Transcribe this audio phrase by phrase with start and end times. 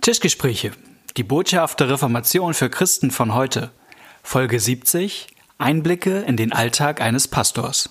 [0.00, 0.72] Tischgespräche.
[1.18, 3.70] Die Botschaft der Reformation für Christen von heute.
[4.22, 5.28] Folge 70.
[5.58, 7.90] Einblicke in den Alltag eines Pastors.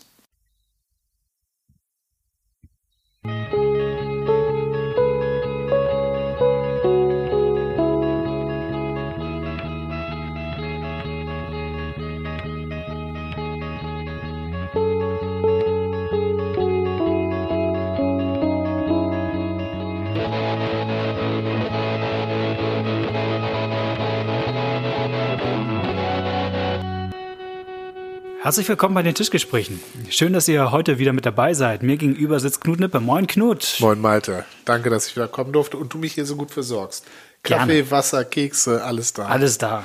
[28.42, 29.82] Herzlich willkommen bei den Tischgesprächen.
[30.10, 31.84] Schön, dass ihr heute wieder mit dabei seid.
[31.84, 33.02] Mir gegenüber sitzt Knut Nippe.
[33.02, 33.75] Moin, Knut.
[33.80, 34.45] Moin, Malte.
[34.64, 37.06] Danke, dass ich wieder kommen durfte und du mich hier so gut versorgst.
[37.44, 37.92] Kaffee, Gerne.
[37.92, 39.25] Wasser, Kekse, alles da.
[39.25, 39.83] Alles da.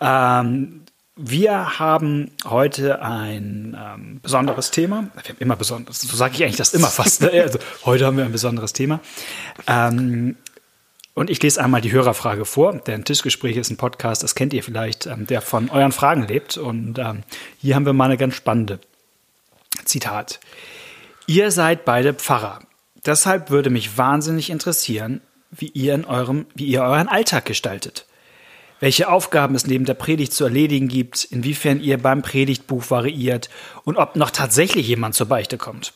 [0.00, 0.82] Ähm,
[1.16, 5.08] wir haben heute ein ähm, besonderes Thema.
[5.20, 6.00] Wir haben immer besonderes.
[6.02, 7.22] So sage ich eigentlich das immer fast.
[7.22, 7.30] Ne?
[7.42, 9.00] Also, heute haben wir ein besonderes Thema.
[9.66, 10.36] Ähm,
[11.18, 14.62] und ich lese einmal die Hörerfrage vor, denn Tischgespräch ist ein Podcast, das kennt ihr
[14.62, 16.56] vielleicht, ähm, der von euren Fragen lebt.
[16.56, 17.24] Und ähm,
[17.60, 18.78] hier haben wir mal eine ganz spannende
[19.84, 20.38] Zitat.
[21.26, 22.60] Ihr seid beide Pfarrer.
[23.04, 28.06] Deshalb würde mich wahnsinnig interessieren, wie ihr, in eurem, wie ihr euren Alltag gestaltet.
[28.78, 33.50] Welche Aufgaben es neben der Predigt zu erledigen gibt, inwiefern ihr beim Predigtbuch variiert
[33.82, 35.94] und ob noch tatsächlich jemand zur Beichte kommt.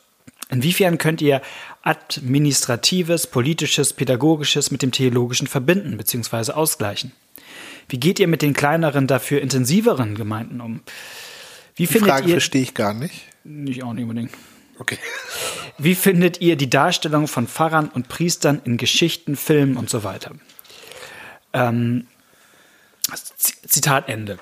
[0.53, 1.41] Inwiefern könnt ihr
[1.83, 6.53] administratives, politisches, pädagogisches mit dem theologischen verbinden bzw.
[6.53, 7.13] ausgleichen?
[7.89, 10.83] Wie geht ihr mit den kleineren, dafür intensiveren Gemeinden um?
[11.75, 13.25] Wie die Frage ihr, verstehe ich gar nicht.
[13.45, 14.33] Nicht auch nicht unbedingt.
[14.79, 14.99] Okay.
[15.79, 20.33] Wie findet ihr die Darstellung von Pfarrern und Priestern in Geschichten, Filmen und so weiter?
[21.55, 22.07] Ähm,
[23.37, 24.39] Zitat Ende.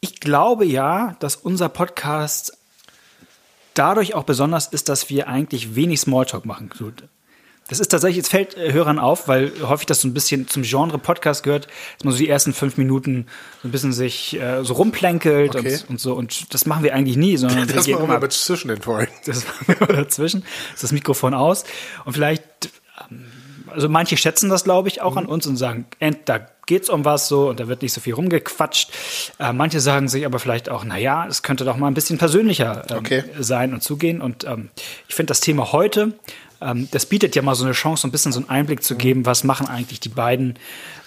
[0.00, 2.56] Ich glaube ja, dass unser Podcast
[3.74, 6.70] dadurch auch besonders ist, dass wir eigentlich wenig Smalltalk machen.
[7.68, 10.62] Das ist tatsächlich, es fällt äh, Hörern auf, weil häufig das so ein bisschen zum
[10.62, 11.66] Genre Podcast gehört,
[11.96, 13.26] dass man so die ersten fünf Minuten
[13.62, 15.72] so ein bisschen sich äh, so rumplänkelt okay.
[15.72, 16.14] und, und, so.
[16.14, 19.12] Und das machen wir eigentlich nie, sondern das wir machen wir aber zwischen den Folgen.
[19.24, 20.44] Das machen wir dazwischen.
[20.74, 21.64] ist das Mikrofon aus.
[22.04, 22.44] Und vielleicht,
[23.10, 23.24] ähm,
[23.68, 25.18] also manche schätzen das, glaube ich, auch mhm.
[25.18, 25.86] an uns und sagen,
[26.26, 28.90] da geht's um was so und da wird nicht so viel rumgequatscht.
[29.38, 32.18] Äh, manche sagen sich aber vielleicht auch, na ja, es könnte doch mal ein bisschen
[32.18, 33.24] persönlicher ähm, okay.
[33.38, 34.20] sein und zugehen.
[34.20, 34.70] Und ähm,
[35.08, 36.12] ich finde das Thema heute,
[36.60, 38.96] ähm, das bietet ja mal so eine Chance, so ein bisschen so einen Einblick zu
[38.96, 40.58] geben, was machen eigentlich die beiden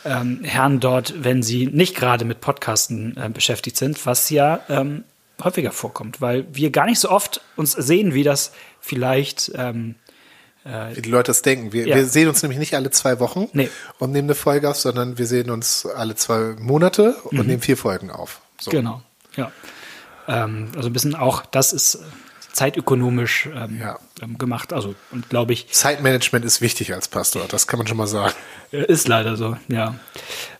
[0.05, 5.03] ähm, Herren dort, wenn sie nicht gerade mit Podcasten äh, beschäftigt sind, was ja ähm,
[5.43, 10.06] häufiger vorkommt, weil wir gar nicht so oft uns sehen, wie das vielleicht ähm, äh,
[10.93, 11.73] Wie die Leute das denken.
[11.73, 11.95] Wir, ja.
[11.95, 13.69] wir sehen uns nämlich nicht alle zwei Wochen nee.
[13.99, 17.45] und nehmen eine Folge auf, sondern wir sehen uns alle zwei Monate und mhm.
[17.45, 18.41] nehmen vier Folgen auf.
[18.59, 18.71] So.
[18.71, 19.01] Genau,
[19.35, 19.51] ja.
[20.27, 21.99] Ähm, also ein bisschen auch, das ist
[22.57, 23.99] zeitökonomisch ähm, ja.
[24.21, 24.73] Ähm, gemacht.
[24.73, 25.71] Also, und glaube ich.
[25.71, 28.33] Zeitmanagement ist wichtig als Pastor, das kann man schon mal sagen.
[28.71, 29.95] Ist leider so, ja.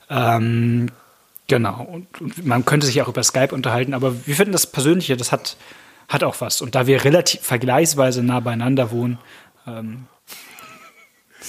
[0.10, 0.88] Ähm,
[1.48, 1.82] genau.
[1.82, 5.32] Und, und, man könnte sich auch über Skype unterhalten, aber wir finden das Persönliche, das
[5.32, 5.58] hat,
[6.08, 6.62] hat auch was.
[6.62, 9.18] Und da wir relativ vergleichsweise nah beieinander wohnen,
[9.68, 10.08] ähm.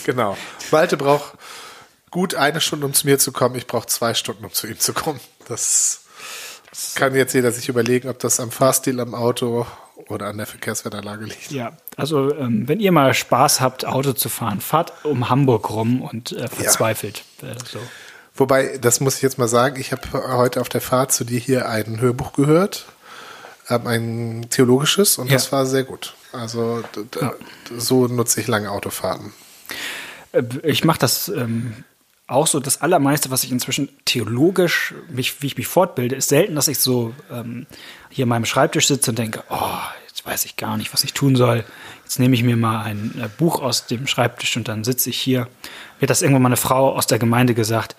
[0.05, 0.37] Genau.
[0.71, 1.35] Malte braucht
[2.11, 3.55] gut eine Stunde, um zu mir zu kommen.
[3.57, 5.21] Ich brauche zwei Stunden, um zu ihm zu kommen.
[5.47, 6.03] Das
[6.95, 9.67] kann jetzt jeder sich überlegen, ob das am Fahrstil am Auto
[10.09, 11.51] oder an der Verkehrswetterlage liegt.
[11.51, 16.03] Ja, also ähm, wenn ihr mal Spaß habt, Auto zu fahren, fahrt um Hamburg rum
[16.03, 17.25] und äh, verzweifelt.
[17.43, 17.51] Ja.
[17.51, 17.81] Äh, so.
[18.35, 21.41] Wobei, das muss ich jetzt mal sagen, ich habe heute auf der Fahrt zu dir
[21.41, 22.87] hier ein Hörbuch gehört,
[23.69, 25.33] ähm, ein theologisches, und ja.
[25.33, 26.15] das war sehr gut.
[26.33, 26.83] Also
[27.21, 27.33] ja.
[27.77, 29.33] so nutze ich lange Autofahrten.
[30.33, 31.85] Äh, ich mache das ähm,
[32.27, 32.61] auch so.
[32.61, 36.79] Das Allermeiste, was ich inzwischen theologisch, mich, wie ich mich fortbilde, ist selten, dass ich
[36.79, 37.67] so ähm,
[38.11, 41.15] hier an meinem Schreibtisch sitze und denke, oh, jetzt weiß ich gar nicht, was ich
[41.15, 41.65] tun soll.
[42.05, 45.19] Jetzt nehme ich mir mal ein äh, Buch aus dem Schreibtisch und dann sitze ich
[45.19, 45.49] hier.
[45.99, 47.97] Mir hat das irgendwann mal eine Frau aus der Gemeinde gesagt,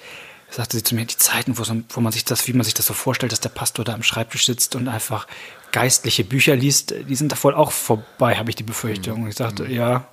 [0.50, 2.74] sagte sie zu mir, die Zeiten, wo, so, wo, man sich das, wie man sich
[2.74, 5.28] das so vorstellt, dass der Pastor da am Schreibtisch sitzt und einfach
[5.72, 9.28] geistliche Bücher liest, die sind da wohl auch vorbei, habe ich die Befürchtung.
[9.28, 9.72] Ich sagte, mhm.
[9.72, 10.08] ja.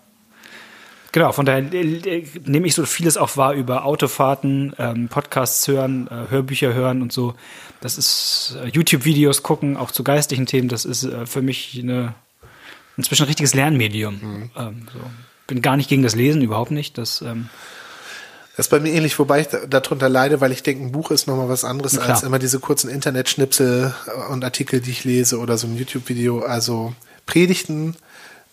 [1.12, 6.08] Genau, von daher äh, nehme ich so vieles auch wahr über Autofahrten, ähm, Podcasts hören,
[6.08, 7.34] äh, Hörbücher hören und so.
[7.80, 10.68] Das ist äh, YouTube-Videos gucken, auch zu geistlichen Themen.
[10.68, 12.14] Das ist äh, für mich eine,
[12.98, 14.14] inzwischen ein richtiges Lernmedium.
[14.20, 14.50] Mhm.
[14.56, 15.00] Ähm, so.
[15.46, 16.98] Bin gar nicht gegen das Lesen, überhaupt nicht.
[16.98, 17.48] Das ähm,
[18.56, 21.26] das ist bei mir ähnlich, wobei ich darunter leide, weil ich denke, ein Buch ist
[21.26, 23.94] nochmal was anderes als immer diese kurzen Internetschnipsel
[24.30, 26.40] und Artikel, die ich lese oder so ein YouTube-Video.
[26.40, 26.94] Also
[27.26, 27.96] Predigten,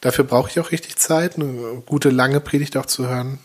[0.02, 3.40] dafür brauche ich auch richtig Zeit, eine gute lange Predigt auch zu hören.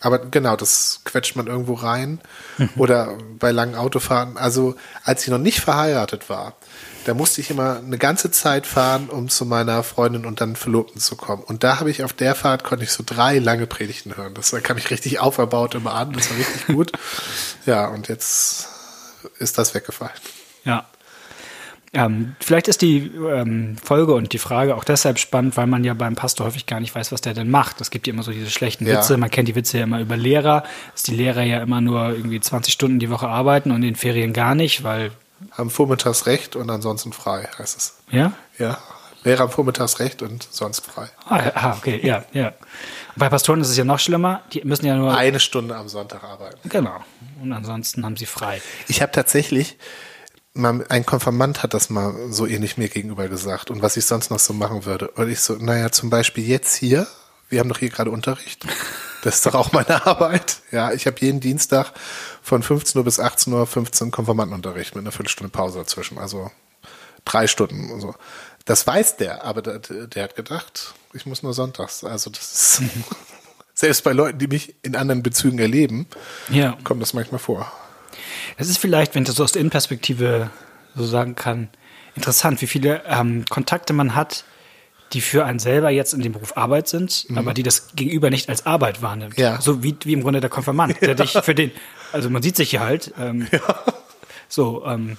[0.00, 2.20] Aber genau, das quetscht man irgendwo rein.
[2.76, 4.36] Oder bei langen Autofahren.
[4.36, 6.54] Also, als ich noch nicht verheiratet war,
[7.08, 11.00] da musste ich immer eine ganze Zeit fahren, um zu meiner Freundin und dann Verlobten
[11.00, 11.42] zu kommen.
[11.42, 14.34] Und da habe ich auf der Fahrt konnte ich so drei lange Predigten hören.
[14.34, 16.12] Das kam ich richtig auferbaut immer an.
[16.12, 16.92] Das war richtig gut.
[17.64, 18.68] Ja, und jetzt
[19.38, 20.12] ist das weggefallen.
[20.64, 20.86] Ja.
[21.94, 25.94] Ähm, vielleicht ist die ähm, Folge und die Frage auch deshalb spannend, weil man ja
[25.94, 27.80] beim Pastor häufig gar nicht weiß, was der denn macht.
[27.80, 28.98] Es gibt ja immer so diese schlechten Ja.
[28.98, 29.16] Witze.
[29.16, 32.40] Man kennt die Witze ja immer über Lehrer, dass die Lehrer ja immer nur irgendwie
[32.40, 35.12] 20 Stunden die Woche arbeiten und in den Ferien gar nicht, weil,
[35.52, 37.94] Haben vormittags recht und ansonsten frei, heißt es.
[38.10, 38.32] ja?
[38.58, 38.78] Ja.
[39.24, 41.08] Wäre am vormittags recht und sonst frei.
[41.26, 42.52] Ah, ah, okay, ja, ja.
[43.16, 44.42] Bei Pastoren ist es ja noch schlimmer.
[44.52, 46.56] Die müssen ja nur, Eine Stunde am Sonntag arbeiten.
[46.68, 47.00] genau.
[47.42, 48.62] Und ansonsten haben sie frei.
[48.86, 49.76] Ich habe tatsächlich,
[50.54, 54.38] ein Konfirmand hat das mal so ähnlich mir gegenüber gesagt und was ich sonst noch
[54.38, 55.08] so machen würde.
[55.10, 57.06] Und ich so, naja, zum Beispiel jetzt hier,
[57.48, 58.66] wir haben doch hier gerade Unterricht.
[59.22, 60.58] Das ist doch auch meine Arbeit.
[60.70, 61.92] Ja, ich habe jeden Dienstag
[62.42, 66.18] von 15 Uhr bis 18 Uhr 15 Konfirmandenunterricht mit einer Viertelstunde Pause dazwischen.
[66.18, 66.50] Also
[67.24, 68.14] drei Stunden und so.
[68.64, 72.04] Das weiß der, aber der, der hat gedacht, ich muss nur sonntags.
[72.04, 72.82] Also das ist,
[73.74, 76.06] selbst bei Leuten, die mich in anderen Bezügen erleben,
[76.50, 76.76] Ja.
[76.84, 77.72] kommt das manchmal vor.
[78.56, 80.50] Es ist vielleicht, wenn ich das so aus der Innenperspektive
[80.94, 81.68] so sagen kann,
[82.14, 84.44] interessant, wie viele ähm, Kontakte man hat,
[85.12, 88.48] die für einen selber jetzt in dem Beruf Arbeit sind, aber die das Gegenüber nicht
[88.48, 89.38] als Arbeit wahrnimmt.
[89.38, 89.60] Ja.
[89.60, 91.70] So wie, wie im Grunde der Konfirmand, der dich für den,
[92.12, 93.12] also man sieht sich hier halt.
[93.18, 93.46] Ähm,
[94.48, 95.16] So, ähm,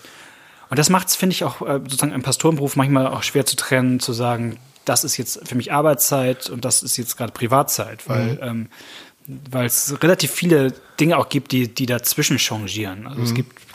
[0.69, 3.55] und das macht es, finde ich, auch äh, sozusagen im Pastorenberuf manchmal auch schwer zu
[3.55, 8.07] trennen, zu sagen, das ist jetzt für mich Arbeitszeit und das ist jetzt gerade Privatzeit,
[8.09, 8.67] weil ähm,
[9.51, 13.05] weil es relativ viele Dinge auch gibt, die, die dazwischen changieren.
[13.05, 13.68] Also es gibt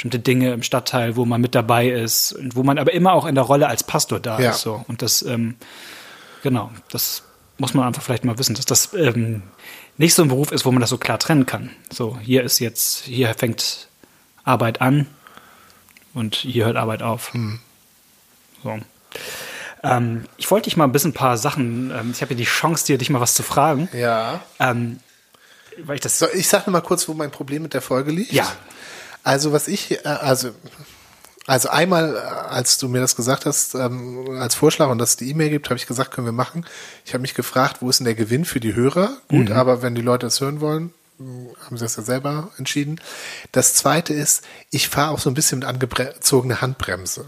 [0.00, 3.26] bestimmte Dinge im Stadtteil, wo man mit dabei ist und wo man aber immer auch
[3.26, 4.50] in der Rolle als Pastor da Ja.
[4.52, 4.62] ist.
[4.62, 4.82] So.
[4.88, 5.56] Und das, ähm,
[6.42, 7.22] genau, das
[7.58, 9.42] muss man einfach vielleicht mal wissen, dass das ähm,
[9.98, 11.68] nicht so ein Beruf ist, wo man das so klar trennen kann.
[11.92, 13.88] So, hier ist jetzt, hier fängt
[14.42, 15.06] Arbeit an
[16.14, 17.32] und hier hört Arbeit auf.
[18.64, 18.78] So.
[19.82, 22.44] Ähm, ich wollte dich mal ein bisschen ein paar Sachen, ähm, ich habe ja die
[22.44, 23.90] Chance, dir dich mal was zu fragen.
[23.92, 24.40] Ja.
[24.58, 25.00] Ähm,
[25.84, 28.32] weil ich das So, ich sage mal kurz, wo mein Problem mit der Folge liegt.
[28.32, 28.50] Ja.
[29.22, 30.50] Also was ich, äh, also,
[31.46, 35.16] also einmal, äh, als du mir das gesagt hast, ähm, als Vorschlag und dass es
[35.16, 36.66] die E-Mail gibt, habe ich gesagt, können wir machen.
[37.04, 39.10] Ich habe mich gefragt, wo ist denn der Gewinn für die Hörer?
[39.28, 43.00] Gut, aber wenn die Leute das hören wollen, mh, haben sie das ja selber entschieden.
[43.52, 47.26] Das zweite ist, ich fahre auch so ein bisschen mit angezogener Handbremse.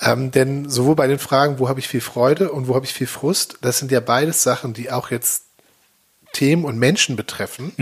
[0.00, 2.94] Ähm, denn sowohl bei den Fragen, wo habe ich viel Freude und wo habe ich
[2.94, 5.42] viel Frust, das sind ja beides Sachen, die auch jetzt
[6.32, 7.72] Themen und Menschen betreffen,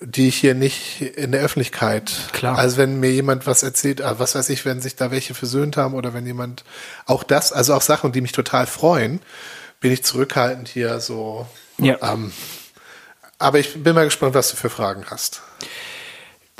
[0.00, 2.12] die ich hier nicht in der Öffentlichkeit.
[2.32, 2.58] Klar.
[2.58, 5.76] Also wenn mir jemand was erzählt, ah, was weiß ich, wenn sich da welche versöhnt
[5.76, 6.64] haben oder wenn jemand
[7.06, 9.20] auch das, also auch Sachen, die mich total freuen,
[9.80, 11.46] bin ich zurückhaltend hier so.
[11.78, 11.98] Ja.
[12.02, 12.32] Ähm,
[13.38, 15.42] aber ich bin mal gespannt, was du für Fragen hast.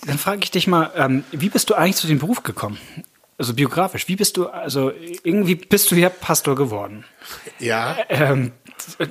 [0.06, 2.78] Dann frage ich dich mal, ähm, wie bist du eigentlich zu dem Beruf gekommen?
[3.38, 4.92] Also biografisch, wie bist du, also
[5.22, 7.04] irgendwie bist du ja Pastor geworden.
[7.58, 7.96] Ja.
[8.08, 8.52] Ähm,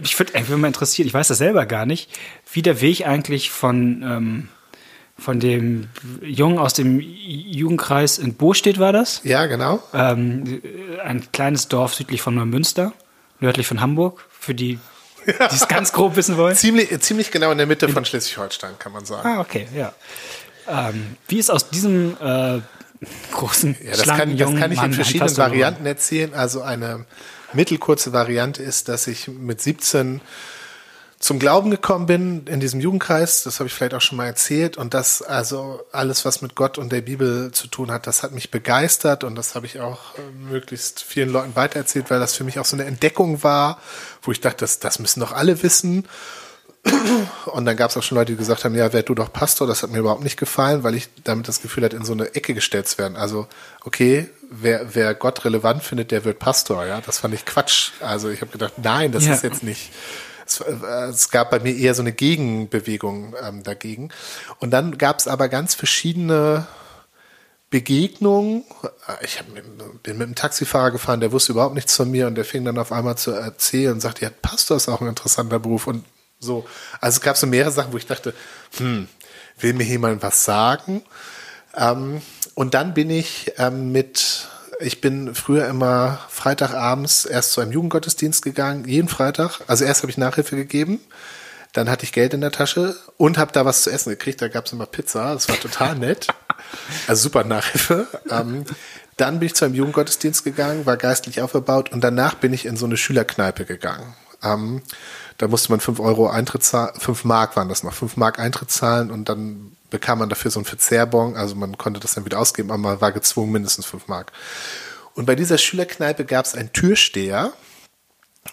[0.01, 2.09] ich würde einfach mal interessiert, ich weiß das selber gar nicht,
[2.51, 4.49] wie der Weg eigentlich von, ähm,
[5.17, 5.89] von dem
[6.21, 9.21] Jungen aus dem Jugendkreis in Bostedt war das?
[9.23, 9.81] Ja, genau.
[9.93, 10.61] Ähm,
[11.03, 12.93] ein kleines Dorf südlich von Neumünster,
[13.39, 14.79] nördlich von Hamburg, für die,
[15.27, 16.55] die es ganz grob wissen wollen.
[16.55, 19.27] Ziemlich, ziemlich genau in der Mitte von Schleswig-Holstein, kann man sagen.
[19.27, 19.93] Ah, okay, ja.
[20.67, 22.59] Ähm, wie ist aus diesem äh,
[23.31, 25.37] großen, Ja, das schlanken, kann, das jungen kann ich Mann in verschiedenen?
[25.37, 26.33] Varianten erzählen.
[26.33, 27.05] Also eine
[27.53, 30.21] mittelkurze Variante ist, dass ich mit 17
[31.19, 33.43] zum Glauben gekommen bin in diesem Jugendkreis.
[33.43, 34.77] Das habe ich vielleicht auch schon mal erzählt.
[34.77, 38.31] Und das, also alles, was mit Gott und der Bibel zu tun hat, das hat
[38.31, 39.23] mich begeistert.
[39.23, 42.65] Und das habe ich auch äh, möglichst vielen Leuten weitererzählt, weil das für mich auch
[42.65, 43.79] so eine Entdeckung war,
[44.21, 46.05] wo ich dachte, das, das müssen doch alle wissen.
[47.45, 49.67] Und dann gab es auch schon Leute, die gesagt haben, ja, werd du doch Pastor.
[49.67, 52.35] Das hat mir überhaupt nicht gefallen, weil ich damit das Gefühl hatte, in so eine
[52.35, 53.15] Ecke gestellt zu werden.
[53.17, 53.47] Also,
[53.83, 56.85] okay, wer, wer Gott relevant findet, der wird Pastor.
[56.85, 57.91] Ja, das fand ich Quatsch.
[58.01, 59.33] Also ich habe gedacht, nein, das Ja.
[59.33, 59.91] ist jetzt nicht.
[60.45, 60.73] Es, äh,
[61.09, 64.09] es gab bei mir eher so eine Gegenbewegung ähm, dagegen.
[64.59, 66.67] Und dann gab es aber ganz verschiedene
[67.71, 68.63] Begegnungen.
[69.21, 69.47] Ich hab,
[70.03, 72.77] bin mit einem Taxifahrer gefahren, der wusste überhaupt nichts von mir und der fing dann
[72.77, 76.05] auf einmal zu erzählen und sagte, ja, Pastor ist auch ein interessanter Beruf und
[76.45, 76.65] so.
[77.01, 78.33] Also es gab so mehrere Sachen, wo ich dachte,
[78.77, 79.07] hm,
[79.59, 81.03] will mir jemand was sagen?
[81.75, 82.21] Ähm,
[82.53, 84.47] und dann bin ich ähm, mit,
[84.79, 89.59] ich bin früher immer Freitagabends erst zu einem Jugendgottesdienst gegangen, jeden Freitag.
[89.67, 91.01] Also erst habe ich Nachhilfe gegeben,
[91.73, 94.41] dann hatte ich Geld in der Tasche und habe da was zu essen gekriegt.
[94.41, 96.27] Da gab es immer Pizza, das war total nett.
[97.07, 98.07] Also super Nachhilfe.
[98.29, 98.63] Ähm,
[99.17, 102.77] dann bin ich zu einem Jugendgottesdienst gegangen, war geistlich aufgebaut und danach bin ich in
[102.77, 104.13] so eine Schülerkneipe gegangen.
[104.43, 104.81] Ähm,
[105.37, 108.71] da musste man fünf Euro Eintritt zahlen, fünf Mark waren das noch, fünf Mark Eintritt
[108.71, 112.39] zahlen und dann bekam man dafür so einen Verzehrbon, also man konnte das dann wieder
[112.39, 114.31] ausgeben, aber man war gezwungen, mindestens fünf Mark.
[115.13, 117.53] Und bei dieser Schülerkneipe gab es einen Türsteher,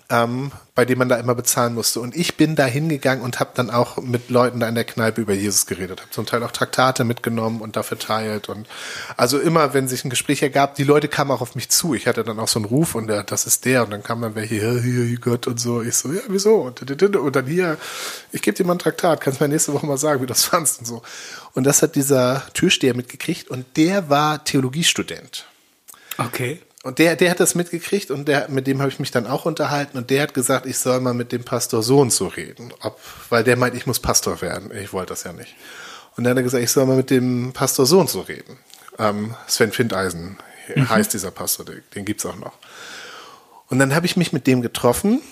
[0.09, 2.01] ähm, bei dem man da immer bezahlen musste.
[2.01, 5.21] Und ich bin da hingegangen und habe dann auch mit Leuten da in der Kneipe
[5.21, 6.01] über Jesus geredet.
[6.01, 8.49] Habe zum Teil auch Traktate mitgenommen und da verteilt.
[8.49, 8.67] Und
[9.17, 11.95] also immer, wenn sich ein Gespräch ergab, die Leute kamen auch auf mich zu.
[11.95, 13.85] Ich hatte dann auch so einen Ruf und der, das ist der.
[13.85, 15.83] Und dann kam dann welche, hier, hier, Gott und so.
[15.83, 16.57] Ich so, ja, wieso?
[16.57, 16.83] Und,
[17.37, 17.79] dann hier,
[18.33, 20.45] ich gebe dir mal ein Traktat, kannst mir nächste Woche mal sagen, wie du das
[20.45, 21.03] fandst und so.
[21.55, 25.47] Und das hat dieser Türsteher mitgekriegt und der war Theologiestudent.
[26.19, 26.61] Okay.
[26.83, 29.45] Und der, der hat das mitgekriegt und der, mit dem habe ich mich dann auch
[29.45, 32.73] unterhalten und der hat gesagt, ich soll mal mit dem Pastor so und so reden,
[32.81, 32.99] ob,
[33.29, 34.73] weil der meint, ich muss Pastor werden.
[34.77, 35.55] Ich wollte das ja nicht.
[36.17, 38.59] Und dann hat er gesagt, ich soll mal mit dem Pastor so und so reden.
[38.99, 40.39] Ähm, Sven Findeisen
[40.75, 40.91] mhm.
[40.91, 42.55] heißt dieser Pastor, den, den gibt's auch noch.
[43.69, 45.23] Und dann habe ich mich mit dem getroffen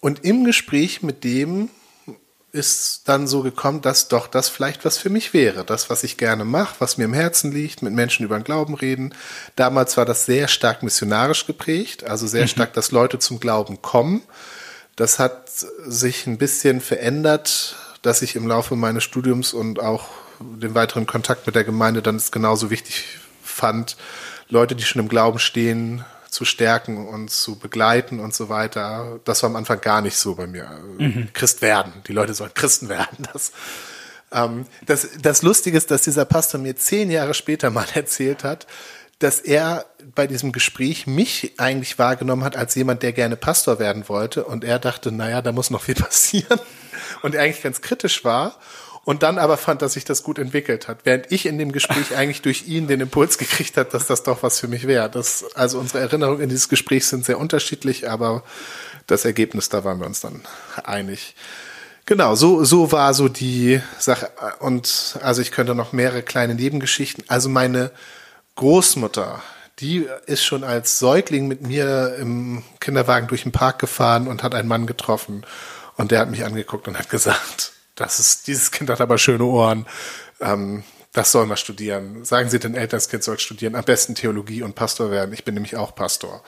[0.00, 1.70] und im Gespräch mit dem
[2.58, 5.64] ist dann so gekommen, dass doch das vielleicht was für mich wäre.
[5.64, 8.74] Das, was ich gerne mache, was mir im Herzen liegt, mit Menschen über den Glauben
[8.74, 9.14] reden.
[9.56, 12.48] Damals war das sehr stark missionarisch geprägt, also sehr mhm.
[12.48, 14.22] stark, dass Leute zum Glauben kommen.
[14.96, 20.08] Das hat sich ein bisschen verändert, dass ich im Laufe meines Studiums und auch
[20.40, 23.04] den weiteren Kontakt mit der Gemeinde dann es genauso wichtig
[23.42, 23.96] fand,
[24.48, 29.20] Leute, die schon im Glauben stehen, zu stärken und zu begleiten und so weiter.
[29.24, 30.68] Das war am Anfang gar nicht so bei mir.
[30.98, 31.28] Mhm.
[31.32, 31.92] Christ werden.
[32.06, 33.26] Die Leute sollen Christen werden.
[33.32, 33.52] Das,
[34.32, 38.66] ähm, das, das Lustige ist, dass dieser Pastor mir zehn Jahre später mal erzählt hat,
[39.18, 44.08] dass er bei diesem Gespräch mich eigentlich wahrgenommen hat als jemand, der gerne Pastor werden
[44.08, 44.44] wollte.
[44.44, 46.60] Und er dachte, naja, da muss noch viel passieren.
[47.22, 48.56] Und er eigentlich ganz kritisch war
[49.08, 52.14] und dann aber fand, dass sich das gut entwickelt hat, während ich in dem Gespräch
[52.14, 55.08] eigentlich durch ihn den Impuls gekriegt hat, dass das doch was für mich wäre.
[55.08, 58.42] Das, also unsere Erinnerungen in dieses Gespräch sind sehr unterschiedlich, aber
[59.06, 60.42] das Ergebnis, da waren wir uns dann
[60.84, 61.34] einig.
[62.04, 64.28] Genau, so, so war so die Sache.
[64.58, 67.24] Und also ich könnte noch mehrere kleine Nebengeschichten.
[67.28, 67.92] Also meine
[68.56, 69.42] Großmutter,
[69.78, 74.54] die ist schon als Säugling mit mir im Kinderwagen durch den Park gefahren und hat
[74.54, 75.46] einen Mann getroffen.
[75.96, 79.44] Und der hat mich angeguckt und hat gesagt, das ist, dieses Kind hat aber schöne
[79.44, 79.86] Ohren.
[80.40, 82.24] Ähm, das soll mal studieren.
[82.24, 83.74] Sagen Sie den Eltern, das Kind soll studieren.
[83.74, 85.32] Am besten Theologie und Pastor werden.
[85.32, 86.42] Ich bin nämlich auch Pastor.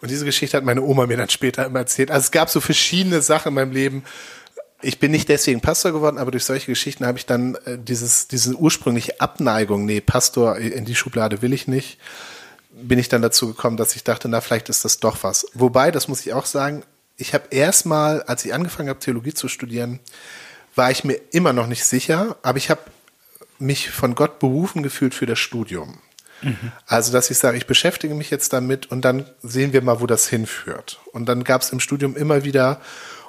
[0.00, 2.10] Und diese Geschichte hat meine Oma mir dann später immer erzählt.
[2.10, 4.04] Also es gab so verschiedene Sachen in meinem Leben.
[4.82, 8.28] Ich bin nicht deswegen Pastor geworden, aber durch solche Geschichten habe ich dann äh, dieses,
[8.28, 11.98] diese ursprüngliche Abneigung, nee, Pastor in die Schublade will ich nicht,
[12.70, 15.46] bin ich dann dazu gekommen, dass ich dachte, na, vielleicht ist das doch was.
[15.54, 16.82] Wobei, das muss ich auch sagen,
[17.16, 20.00] ich habe erstmal, als ich angefangen habe, Theologie zu studieren,
[20.74, 22.82] war ich mir immer noch nicht sicher, aber ich habe
[23.58, 25.98] mich von Gott berufen gefühlt für das Studium.
[26.42, 26.72] Mhm.
[26.86, 30.06] Also, dass ich sage, ich beschäftige mich jetzt damit und dann sehen wir mal, wo
[30.06, 31.00] das hinführt.
[31.12, 32.80] Und dann gab es im Studium immer wieder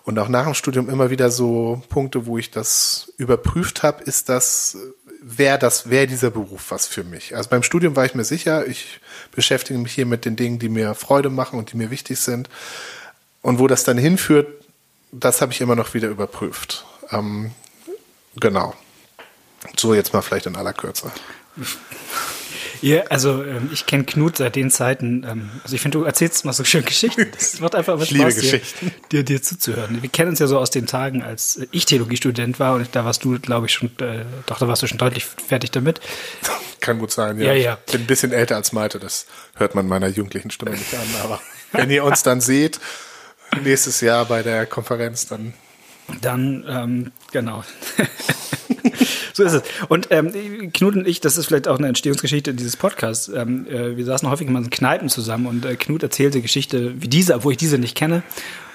[0.06, 4.30] und auch nach dem Studium immer wieder so Punkte, wo ich das überprüft habe, ist
[4.30, 4.78] das,
[5.20, 7.36] wäre das, wäre dieser Beruf was für mich?
[7.36, 9.00] Also beim Studium war ich mir sicher, ich
[9.32, 12.50] beschäftige mich hier mit den Dingen, die mir Freude machen und die mir wichtig sind.
[13.42, 14.48] Und wo das dann hinführt,
[15.12, 16.86] das habe ich immer noch wieder überprüft.
[17.12, 17.52] Ähm,
[18.38, 18.74] genau.
[19.78, 21.12] So jetzt mal vielleicht in aller Kürze.
[22.82, 25.26] Ja, also ähm, ich kenne Knut seit den Zeiten.
[25.28, 27.32] Ähm, also ich finde, du erzählst mal so schön Geschichten.
[27.36, 28.62] Das macht einfach was Spaß, dir,
[29.12, 30.02] dir, dir, zuzuhören.
[30.02, 33.24] Wir kennen uns ja so aus den Tagen, als ich Theologiestudent war und da warst
[33.24, 36.00] du, glaube ich, schon, äh, doch, da warst du schon deutlich fertig damit.
[36.80, 37.48] Kann gut sein, ja.
[37.48, 37.78] ja, ja.
[37.86, 41.08] Ich bin ein bisschen älter als Malte, das hört man meiner jugendlichen Stimme nicht an.
[41.24, 42.80] Aber wenn ihr uns dann seht,
[43.64, 45.54] nächstes Jahr bei der Konferenz, dann
[46.22, 47.64] dann, ähm, genau.
[49.34, 49.64] so ist es.
[49.90, 53.28] Und ähm, Knut und ich, das ist vielleicht auch eine Entstehungsgeschichte dieses Podcasts.
[53.28, 57.08] Ähm, äh, wir saßen häufig mal in Kneipen zusammen und äh, Knut erzählte Geschichte wie
[57.08, 58.24] diese, obwohl ich diese nicht kenne.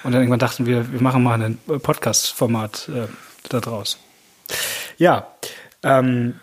[0.03, 3.07] Und dann irgendwann dachten wir, wir machen mal ein Podcast-Format äh,
[3.49, 3.97] da draus.
[4.97, 5.27] Ja,
[5.83, 6.39] ähm,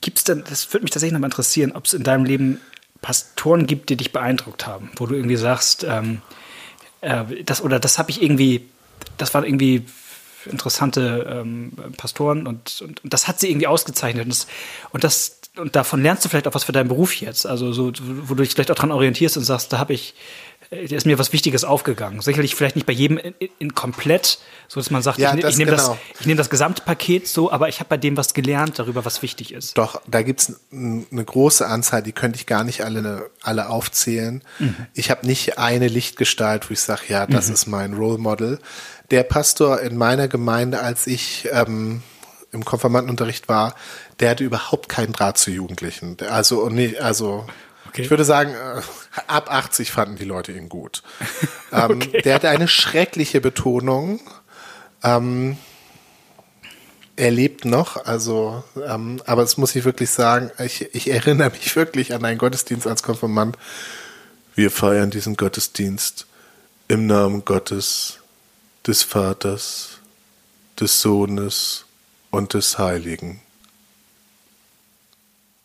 [0.00, 2.60] gibt es denn, das würde mich tatsächlich noch mal interessieren, ob es in deinem Leben
[3.00, 6.22] Pastoren gibt, die dich beeindruckt haben, wo du irgendwie sagst, ähm,
[7.02, 8.66] äh, das oder das habe ich irgendwie,
[9.18, 9.84] das war irgendwie
[10.46, 14.24] interessante ähm, Pastoren und, und, das hat sie irgendwie ausgezeichnet.
[14.24, 14.46] Und das,
[14.92, 17.46] und das und davon lernst du vielleicht auch was für deinen Beruf jetzt.
[17.46, 20.14] Also so, wo du dich vielleicht auch dran orientierst und sagst, da habe ich,
[20.70, 22.20] äh, da ist mir was Wichtiges aufgegangen.
[22.22, 25.56] Sicherlich vielleicht nicht bei jedem in, in komplett, so dass man sagt, ja, ich, ich
[25.56, 25.96] nehme genau.
[26.16, 29.52] das, nehm das Gesamtpaket so, aber ich habe bei dem was gelernt darüber, was wichtig
[29.52, 29.78] ist.
[29.78, 34.42] Doch, da gibt's eine große Anzahl, die könnte ich gar nicht alle, alle aufzählen.
[34.58, 34.74] Mhm.
[34.92, 37.54] Ich habe nicht eine Lichtgestalt, wo ich sage, ja, das mhm.
[37.54, 38.58] ist mein Role Model
[39.10, 42.02] der Pastor in meiner Gemeinde, als ich ähm,
[42.52, 43.74] im Konfirmandenunterricht war,
[44.20, 46.16] der hatte überhaupt keinen Draht zu Jugendlichen.
[46.28, 47.46] Also, nee, also
[47.94, 48.02] Okay.
[48.02, 48.82] Ich würde sagen, äh,
[49.28, 51.04] ab 80 fanden die Leute ihn gut.
[51.72, 52.22] ähm, okay.
[52.22, 54.18] Der hatte eine schreckliche Betonung.
[55.04, 55.56] Ähm,
[57.14, 61.76] er lebt noch, also, ähm, aber es muss ich wirklich sagen, ich, ich erinnere mich
[61.76, 63.56] wirklich an einen Gottesdienst als Konfirmand.
[64.56, 66.26] Wir feiern diesen Gottesdienst
[66.88, 68.18] im Namen Gottes,
[68.86, 69.98] des Vaters,
[70.78, 71.84] des Sohnes
[72.30, 73.40] und des Heiligen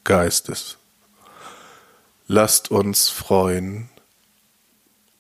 [0.04, 0.78] Geistes.
[2.28, 3.90] Lasst uns freuen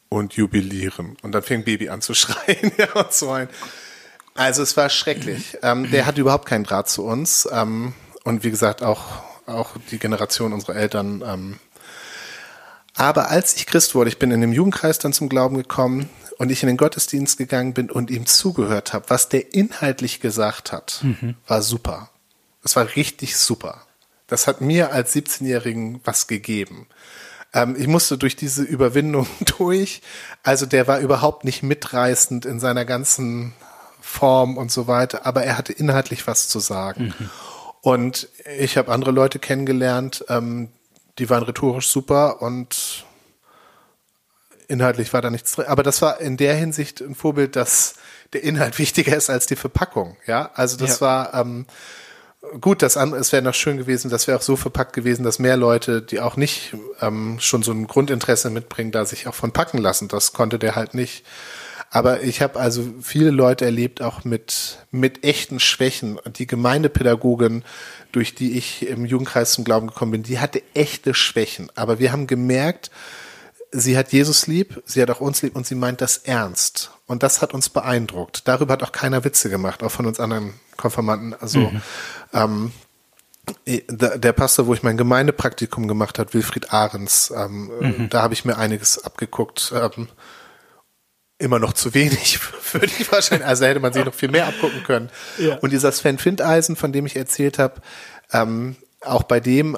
[0.09, 1.17] und jubilieren.
[1.21, 3.49] Und dann fing Baby an zu schreien ja, und zu weinen.
[4.35, 5.57] Also es war schrecklich.
[5.61, 7.47] Ähm, der hatte überhaupt keinen Draht zu uns.
[7.51, 11.23] Ähm, und wie gesagt, auch, auch die Generation unserer Eltern.
[11.25, 11.59] Ähm.
[12.95, 16.49] Aber als ich Christ wurde, ich bin in dem Jugendkreis dann zum Glauben gekommen und
[16.49, 21.01] ich in den Gottesdienst gegangen bin und ihm zugehört habe, was der inhaltlich gesagt hat,
[21.03, 21.35] mhm.
[21.45, 22.09] war super.
[22.63, 23.81] Es war richtig super.
[24.25, 26.87] Das hat mir als 17-Jährigen was gegeben.
[27.53, 29.27] Ähm, ich musste durch diese Überwindung
[29.57, 30.01] durch.
[30.41, 33.53] Also der war überhaupt nicht mitreißend in seiner ganzen
[33.99, 37.13] Form und so weiter, aber er hatte inhaltlich was zu sagen.
[37.19, 37.29] Mhm.
[37.81, 40.69] Und ich habe andere Leute kennengelernt, ähm,
[41.17, 43.05] die waren rhetorisch super und
[44.69, 45.65] inhaltlich war da nichts drin.
[45.67, 47.95] Aber das war in der Hinsicht ein Vorbild, dass
[48.31, 50.15] der Inhalt wichtiger ist als die Verpackung.
[50.25, 51.01] Ja, also das ja.
[51.01, 51.65] war ähm,
[52.61, 52.81] gut.
[52.81, 55.57] Das andere, es wäre noch schön gewesen, das wäre auch so verpackt gewesen, dass mehr
[55.57, 59.79] Leute, die auch nicht ähm, schon so ein Grundinteresse mitbringen, da sich auch von packen
[59.79, 60.07] lassen.
[60.07, 61.25] Das konnte der halt nicht.
[61.91, 66.19] Aber ich habe also viele Leute erlebt, auch mit, mit echten Schwächen.
[66.37, 67.63] Die Gemeindepädagogin,
[68.11, 71.71] durch die ich im Jugendkreis zum Glauben gekommen bin, die hatte echte Schwächen.
[71.73, 72.91] Aber wir haben gemerkt,
[73.71, 76.91] sie hat Jesus lieb, sie hat auch uns lieb und sie meint das ernst.
[77.05, 78.47] Und das hat uns beeindruckt.
[78.47, 81.35] Darüber hat auch keiner Witze gemacht, auch von uns anderen Konfirmanden.
[81.39, 81.81] Also mhm.
[82.33, 82.71] ähm,
[83.65, 88.09] der Pastor, wo ich mein Gemeindepraktikum gemacht habe, Wilfried Ahrens, ähm, mhm.
[88.09, 89.73] da habe ich mir einiges abgeguckt.
[89.75, 90.07] Ähm,
[91.39, 92.39] immer noch zu wenig,
[92.73, 93.47] würde ich wahrscheinlich.
[93.47, 95.09] Also hätte man sich noch viel mehr abgucken können.
[95.37, 95.57] Ja.
[95.57, 97.81] Und dieser Sven Findeisen, von dem ich erzählt habe,
[98.31, 99.77] ähm, auch bei dem,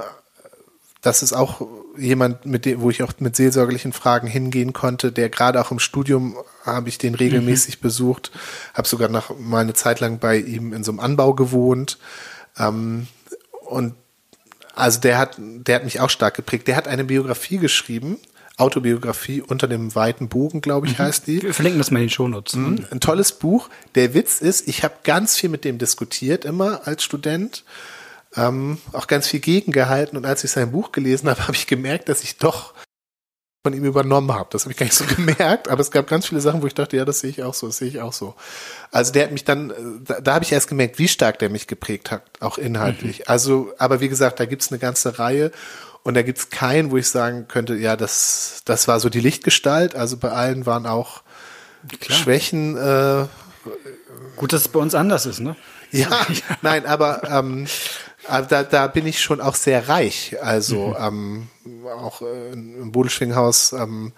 [1.01, 1.61] das ist auch
[1.97, 5.79] jemand, mit dem, wo ich auch mit seelsorgerlichen Fragen hingehen konnte, der gerade auch im
[5.79, 7.81] Studium habe ich den regelmäßig mhm.
[7.81, 8.31] besucht,
[8.73, 11.97] habe sogar noch mal eine Zeit lang bei ihm in so einem Anbau gewohnt.
[12.57, 13.07] Ähm,
[13.67, 13.95] und
[14.75, 16.67] also der hat, der hat mich auch stark geprägt.
[16.67, 18.17] Der hat eine Biografie geschrieben,
[18.57, 21.03] Autobiografie unter dem weiten Bogen, glaube ich, mhm.
[21.03, 21.41] heißt die.
[21.41, 22.55] Wir verlinken das mal in den Shownotes.
[22.55, 22.85] Mhm.
[22.91, 23.69] Ein tolles Buch.
[23.95, 27.63] Der Witz ist, ich habe ganz viel mit dem diskutiert immer als Student,
[28.35, 32.09] ähm, auch ganz viel gegengehalten und als ich sein Buch gelesen habe, habe ich gemerkt,
[32.09, 32.73] dass ich doch
[33.63, 34.49] von ihm übernommen habe.
[34.51, 36.73] Das habe ich gar nicht so gemerkt, aber es gab ganz viele Sachen, wo ich
[36.73, 38.35] dachte, ja, das sehe ich auch so, das sehe ich auch so.
[38.91, 41.67] Also der hat mich dann, da, da habe ich erst gemerkt, wie stark der mich
[41.67, 43.19] geprägt hat, auch inhaltlich.
[43.19, 43.25] Mhm.
[43.27, 45.51] Also, aber wie gesagt, da gibt's eine ganze Reihe
[46.03, 49.95] und da gibt's keinen, wo ich sagen könnte, ja, das, das war so die Lichtgestalt.
[49.95, 51.21] Also bei allen waren auch
[51.99, 52.17] Klar.
[52.17, 52.77] Schwächen.
[52.77, 53.27] Äh,
[54.37, 55.55] Gut, dass es bei uns anders ist, ne?
[55.91, 56.25] Ja,
[56.61, 57.67] nein, aber ähm,
[58.10, 60.37] aber da, da bin ich schon auch sehr reich.
[60.41, 61.47] Also mhm.
[61.65, 64.13] ähm, auch äh, im Bodelschwinghaus, ähm,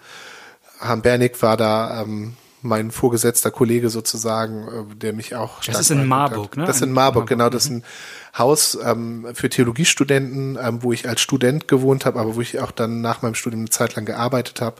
[1.02, 6.06] Bernig war da ähm, mein vorgesetzter Kollege sozusagen, äh, der mich auch Das ist in
[6.06, 6.64] Marburg, ne?
[6.66, 7.28] Das ist in Marburg, Marburg.
[7.28, 7.48] genau.
[7.50, 7.76] Das ist mhm.
[7.78, 12.60] ein Haus ähm, für Theologiestudenten, ähm, wo ich als Student gewohnt habe, aber wo ich
[12.60, 14.76] auch dann nach meinem Studium eine Zeit lang gearbeitet habe.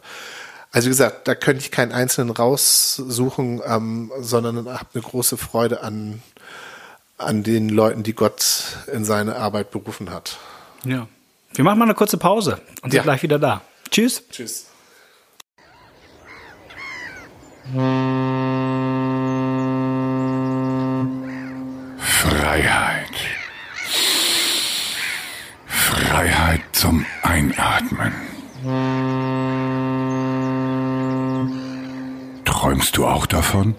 [0.72, 5.82] Also wie gesagt, da könnte ich keinen einzelnen raussuchen, ähm, sondern habe eine große Freude
[5.82, 6.20] an
[7.24, 10.38] an den Leuten, die Gott in seine Arbeit berufen hat.
[10.84, 11.06] Ja.
[11.54, 13.02] Wir machen mal eine kurze Pause und sind ja.
[13.02, 13.62] gleich wieder da.
[13.90, 14.22] Tschüss.
[14.30, 14.66] Tschüss.
[21.98, 23.10] Freiheit.
[25.66, 28.12] Freiheit zum Einatmen.
[32.44, 33.74] Träumst du auch davon?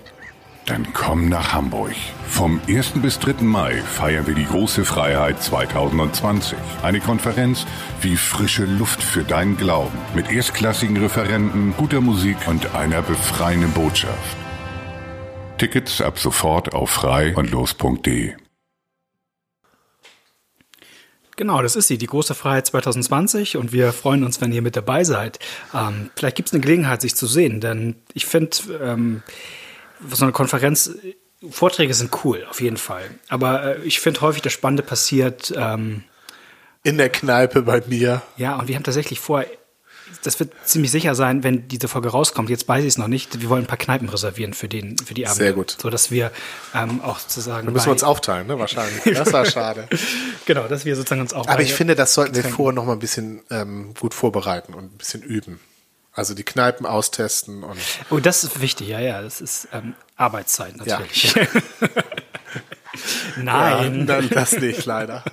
[0.65, 1.93] Dann komm nach Hamburg.
[2.27, 2.93] Vom 1.
[2.95, 3.43] bis 3.
[3.43, 6.57] Mai feiern wir die große Freiheit 2020.
[6.81, 7.67] Eine Konferenz
[8.01, 9.95] wie frische Luft für deinen Glauben.
[10.15, 14.37] Mit erstklassigen Referenten, guter Musik und einer befreienden Botschaft.
[15.59, 18.33] Tickets ab sofort auf frei und los.de.
[21.37, 24.75] Genau, das ist sie, die große Freiheit 2020 und wir freuen uns, wenn ihr mit
[24.75, 25.37] dabei seid.
[25.75, 29.21] Ähm, vielleicht gibt es eine Gelegenheit, sich zu sehen, denn ich finde, ähm,
[30.11, 30.91] so eine Konferenz,
[31.49, 33.03] Vorträge sind cool, auf jeden Fall.
[33.29, 35.53] Aber äh, ich finde häufig, das Spannende passiert.
[35.55, 36.03] Ähm,
[36.83, 38.21] in der Kneipe bei mir.
[38.37, 39.45] Ja, und wir haben tatsächlich vor
[40.23, 42.49] das wird ziemlich sicher sein, wenn diese Folge rauskommt.
[42.49, 43.41] Jetzt weiß ich es noch nicht.
[43.41, 45.37] Wir wollen ein paar Kneipen reservieren für den, für die Abend.
[45.37, 45.77] Sehr gut.
[45.79, 46.31] So dass wir
[46.73, 47.65] ähm, auch sozusagen.
[47.65, 48.59] Da müssen wir uns aufteilen, ne?
[48.59, 49.03] Wahrscheinlich.
[49.15, 49.87] Das war schade.
[50.45, 51.47] genau, dass wir sozusagen uns auch.
[51.47, 54.93] Aber ich finde, das sollten wir vorher noch mal ein bisschen ähm, gut vorbereiten und
[54.93, 55.59] ein bisschen üben.
[56.15, 57.77] Also die Kneipen austesten und.
[58.09, 59.21] Oh, das ist wichtig, ja, ja.
[59.21, 61.33] Das ist ähm, Arbeitszeit natürlich.
[61.33, 61.47] Ja.
[63.37, 64.07] Nein.
[64.07, 65.23] Ja, das nicht, leider.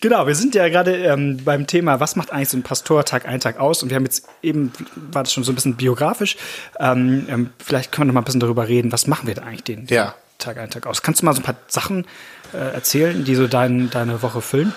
[0.00, 3.26] Genau, wir sind ja gerade ähm, beim Thema, was macht eigentlich so ein Pastor Tag
[3.26, 3.82] ein, Tag aus?
[3.82, 6.36] Und wir haben jetzt eben, war das schon so ein bisschen biografisch,
[6.78, 9.42] ähm, ähm, vielleicht können wir noch mal ein bisschen darüber reden, was machen wir da
[9.42, 10.14] eigentlich den, ja.
[10.38, 11.02] Tag ein, Tag aus?
[11.02, 12.06] Kannst du mal so ein paar Sachen
[12.52, 14.74] äh, erzählen, die so dein, deine Woche füllen?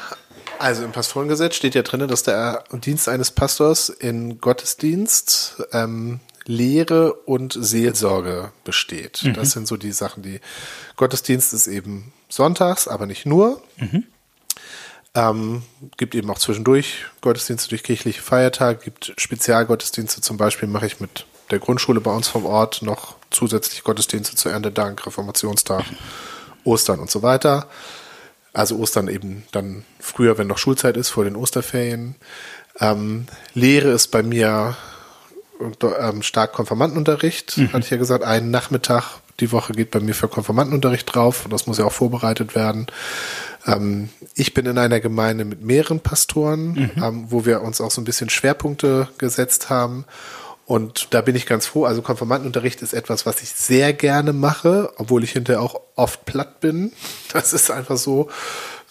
[0.60, 7.14] Also im Pastorengesetz steht ja drin, dass der Dienst eines Pastors in Gottesdienst, ähm, Lehre
[7.14, 9.24] und Seelsorge besteht.
[9.24, 9.34] Mhm.
[9.34, 10.40] Das sind so die Sachen, die
[10.96, 13.62] Gottesdienst ist eben sonntags, aber nicht nur.
[13.78, 14.04] Mhm.
[15.16, 15.64] Ähm,
[15.98, 21.26] gibt eben auch zwischendurch Gottesdienste durch kirchliche Feiertage, gibt Spezialgottesdienste, zum Beispiel mache ich mit
[21.52, 25.86] der Grundschule bei uns vom Ort noch zusätzlich Gottesdienste zu Erntedank, Reformationstag,
[26.64, 27.70] Ostern und so weiter.
[28.56, 32.16] Also Ostern eben dann früher, wenn noch Schulzeit ist, vor den Osterferien.
[32.80, 34.76] Ähm, Lehre ist bei mir
[36.00, 37.74] ähm, stark Konfirmandenunterricht, mhm.
[37.74, 38.24] hatte ich ja gesagt.
[38.24, 41.92] Einen Nachmittag die Woche geht bei mir für Konfirmandenunterricht drauf und das muss ja auch
[41.92, 42.88] vorbereitet werden.
[43.68, 46.92] Ähm, ich bin in einer Gemeinde mit mehreren Pastoren, mhm.
[47.04, 50.06] ähm, wo wir uns auch so ein bisschen Schwerpunkte gesetzt haben.
[50.66, 51.86] Und da bin ich ganz froh.
[51.86, 56.60] Also Konfirmandenunterricht ist etwas, was ich sehr gerne mache, obwohl ich hinterher auch oft platt
[56.60, 56.92] bin.
[57.34, 58.30] Das ist einfach so.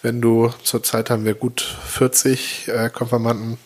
[0.03, 3.57] Wenn du, zurzeit haben wir gut 40 äh, Konfirmanden.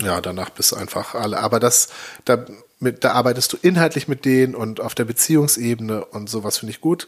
[0.00, 1.38] Ja, danach bist du einfach alle.
[1.38, 1.88] Aber das,
[2.24, 2.44] da,
[2.80, 6.80] mit, da arbeitest du inhaltlich mit denen und auf der Beziehungsebene und sowas finde ich
[6.80, 7.06] gut.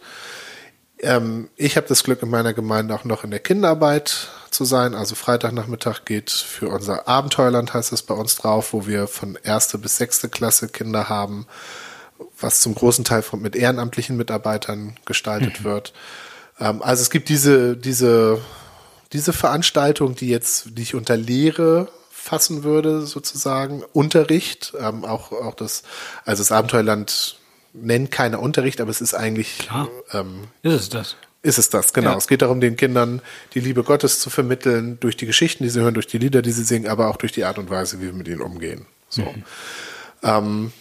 [1.02, 4.94] Ähm, ich habe das Glück in meiner Gemeinde auch noch in der Kinderarbeit zu sein.
[4.94, 9.78] Also Freitagnachmittag geht für unser Abenteuerland, heißt es bei uns drauf, wo wir von erste
[9.78, 11.46] bis sechste Klasse Kinder haben,
[12.38, 15.64] was zum großen Teil von, mit ehrenamtlichen Mitarbeitern gestaltet mhm.
[15.64, 15.92] wird.
[16.58, 18.40] Ähm, also es gibt diese, diese,
[19.12, 25.54] diese Veranstaltung, die jetzt, die ich unter Lehre fassen würde, sozusagen, Unterricht, ähm, auch, auch
[25.54, 25.82] das,
[26.26, 27.39] also das Abenteuerland
[27.72, 29.58] nennt keiner Unterricht, aber es ist eigentlich.
[29.58, 29.88] Klar.
[30.12, 31.16] Ähm, ist es das?
[31.42, 32.10] Ist es das, genau.
[32.10, 32.16] Ja.
[32.18, 33.22] Es geht darum, den Kindern
[33.54, 36.52] die Liebe Gottes zu vermitteln, durch die Geschichten, die sie hören, durch die Lieder, die
[36.52, 38.84] sie singen, aber auch durch die Art und Weise, wie wir mit ihnen umgehen.
[39.08, 39.22] So.
[39.22, 39.44] Mhm.
[40.22, 40.72] Ähm,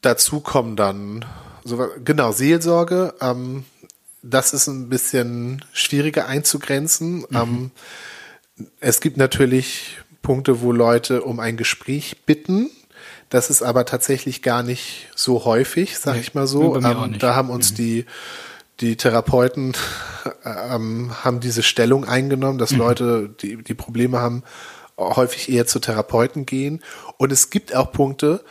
[0.00, 1.26] dazu kommen dann,
[1.62, 3.14] so, genau, Seelsorge.
[3.20, 3.66] Ähm,
[4.22, 7.18] das ist ein bisschen schwieriger einzugrenzen.
[7.18, 7.26] Mhm.
[7.32, 7.70] Ähm,
[8.80, 12.70] es gibt natürlich Punkte, wo Leute um ein Gespräch bitten
[13.28, 16.76] das ist aber tatsächlich gar nicht so häufig, sag nee, ich mal so.
[16.76, 17.76] Ähm, da haben uns mhm.
[17.76, 18.06] die
[18.80, 19.74] die Therapeuten
[20.44, 22.78] ähm, haben diese Stellung eingenommen, dass mhm.
[22.78, 24.42] Leute, die, die Probleme haben,
[24.98, 26.82] häufig eher zu Therapeuten gehen.
[27.16, 28.42] Und es gibt auch Punkte,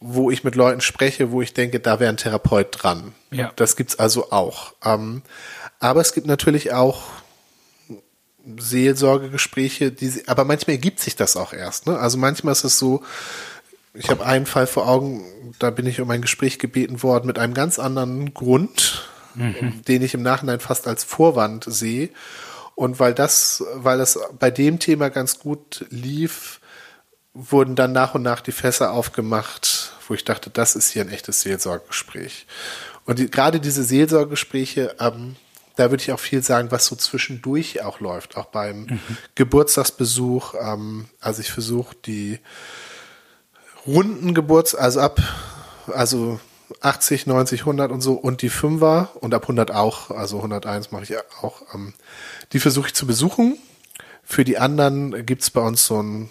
[0.00, 3.14] wo ich mit Leuten spreche, wo ich denke, da wäre ein Therapeut dran.
[3.30, 3.52] Ja.
[3.56, 4.74] Das gibt's also auch.
[4.84, 5.22] Ähm,
[5.80, 7.02] aber es gibt natürlich auch
[8.58, 11.86] Seelsorgegespräche, die, aber manchmal ergibt sich das auch erst.
[11.86, 11.98] Ne?
[11.98, 13.02] Also manchmal ist es so,
[13.94, 15.24] ich habe einen Fall vor Augen,
[15.58, 19.82] da bin ich um ein Gespräch gebeten worden mit einem ganz anderen Grund, mhm.
[19.86, 22.10] den ich im Nachhinein fast als Vorwand sehe.
[22.74, 26.60] Und weil das, weil das bei dem Thema ganz gut lief,
[27.34, 31.10] wurden dann nach und nach die Fässer aufgemacht, wo ich dachte, das ist hier ein
[31.10, 32.46] echtes Seelsorgegespräch.
[33.06, 35.36] Und die, gerade diese Seelsorgegespräche, ähm,
[35.76, 39.00] da würde ich auch viel sagen, was so zwischendurch auch läuft, auch beim mhm.
[39.36, 40.54] Geburtstagsbesuch.
[40.60, 42.40] Ähm, also ich versuche die
[43.86, 45.20] runden Geburts, also ab,
[45.86, 46.40] also
[46.80, 51.04] 80, 90, 100 und so und die Fünfer und ab 100 auch, also 101 mache
[51.04, 51.62] ich auch.
[51.74, 51.94] Ähm,
[52.52, 53.58] die versuche ich zu besuchen.
[54.22, 56.30] Für die anderen gibt's bei uns so ein,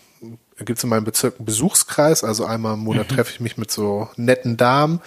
[0.59, 2.23] gibt's in meinem Bezirk einen Besuchskreis.
[2.23, 3.15] Also einmal im Monat mhm.
[3.15, 5.01] treffe ich mich mit so netten Damen,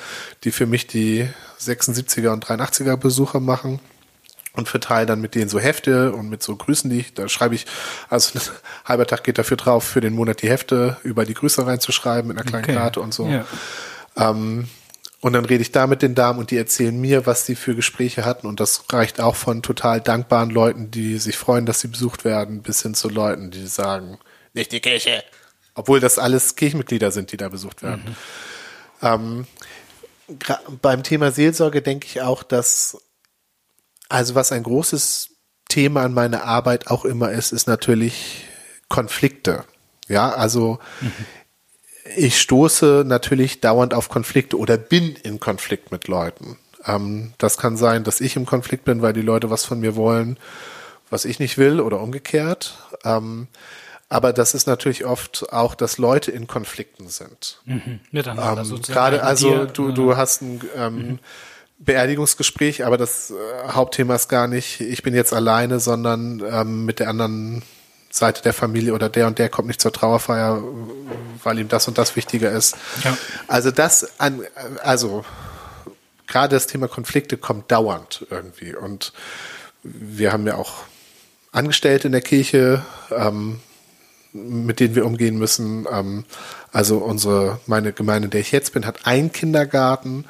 [0.44, 1.28] die für mich die
[1.60, 3.80] 76er und 83er Besucher machen
[4.56, 7.54] und verteile dann mit denen so Hefte und mit so Grüßen, die ich, da schreibe
[7.54, 7.66] ich,
[8.08, 8.42] also ein
[8.84, 12.36] halber Tag geht dafür drauf, für den Monat die Hefte über die Grüße reinzuschreiben mit
[12.36, 12.74] einer kleinen okay.
[12.74, 13.26] Karte und so.
[13.26, 13.44] Ja.
[14.16, 14.68] Ähm,
[15.20, 17.74] und dann rede ich da mit den Damen und die erzählen mir, was sie für
[17.74, 18.46] Gespräche hatten.
[18.46, 22.62] Und das reicht auch von total dankbaren Leuten, die sich freuen, dass sie besucht werden,
[22.62, 24.18] bis hin zu Leuten, die sagen,
[24.52, 25.24] nicht die Kirche.
[25.74, 28.16] Obwohl das alles Kirchenmitglieder sind, die da besucht werden.
[29.00, 29.46] Mhm.
[29.46, 29.46] Ähm,
[30.82, 32.98] beim Thema Seelsorge denke ich auch, dass
[34.08, 35.30] also was ein großes
[35.68, 38.44] Thema an meiner Arbeit auch immer ist, ist natürlich
[38.88, 39.64] Konflikte.
[40.08, 41.12] Ja, also mhm.
[42.16, 46.58] ich stoße natürlich dauernd auf Konflikte oder bin in Konflikt mit Leuten.
[46.84, 49.96] Ähm, das kann sein, dass ich im Konflikt bin, weil die Leute was von mir
[49.96, 50.38] wollen,
[51.10, 52.78] was ich nicht will oder umgekehrt.
[53.04, 53.48] Ähm,
[54.08, 57.60] Aber das ist natürlich oft auch, dass Leute in Konflikten sind.
[57.64, 57.98] Mhm.
[58.12, 58.94] Miteinander Ähm, sozusagen.
[58.94, 61.18] Gerade also dir, du, du hast ein ähm,
[61.78, 63.34] Beerdigungsgespräch, aber das äh,
[63.68, 67.62] Hauptthema ist gar nicht, ich bin jetzt alleine, sondern ähm, mit der anderen
[68.10, 70.62] Seite der Familie oder der und der kommt nicht zur Trauerfeier,
[71.42, 72.76] weil ihm das und das wichtiger ist.
[73.04, 73.16] Ja.
[73.46, 74.42] Also das an,
[74.82, 75.24] also
[76.26, 79.12] gerade das Thema Konflikte kommt dauernd irgendwie und
[79.82, 80.84] wir haben ja auch
[81.52, 83.60] Angestellte in der Kirche, ähm,
[84.32, 85.86] mit denen wir umgehen müssen.
[85.90, 86.24] Ähm,
[86.72, 90.26] also unsere, meine Gemeinde, in der ich jetzt bin, hat einen Kindergarten,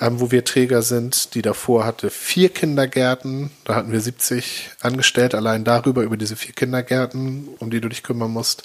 [0.00, 1.34] ähm, wo wir Träger sind.
[1.34, 3.50] Die davor hatte vier Kindergärten.
[3.64, 8.02] Da hatten wir 70 Angestellte allein darüber, über diese vier Kindergärten, um die du dich
[8.02, 8.64] kümmern musst.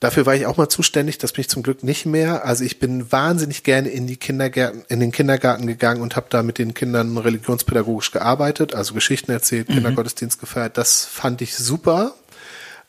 [0.00, 2.44] Dafür war ich auch mal zuständig, das bin ich zum Glück nicht mehr.
[2.44, 6.42] Also ich bin wahnsinnig gerne in die Kindergärten, in den Kindergarten gegangen und habe da
[6.42, 10.76] mit den Kindern religionspädagogisch gearbeitet, also Geschichten erzählt, Kindergottesdienst gefeiert.
[10.76, 12.14] Das fand ich super.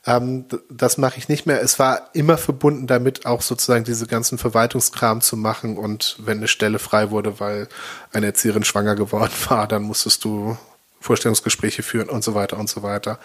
[0.06, 1.60] Ähm, das mache ich nicht mehr.
[1.60, 5.76] Es war immer verbunden damit, auch sozusagen diese ganzen Verwaltungskram zu machen.
[5.76, 7.68] Und wenn eine Stelle frei wurde, weil
[8.12, 10.56] eine Erzieherin schwanger geworden war, dann musstest du
[11.00, 13.18] Vorstellungsgespräche führen und so weiter und so weiter.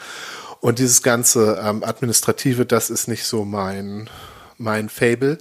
[0.60, 4.10] Und dieses ganze ähm, Administrative, das ist nicht so mein,
[4.58, 5.38] mein Fable.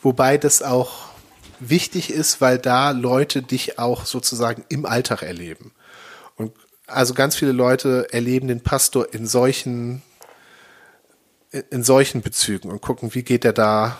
[0.00, 1.12] Wobei das auch
[1.58, 5.72] wichtig ist, weil da Leute dich auch sozusagen im Alltag erleben.
[6.36, 6.52] Und
[6.86, 10.02] also ganz viele Leute erleben den Pastor in solchen
[11.70, 13.98] in- solchen Bezügen und gucken, wie geht er da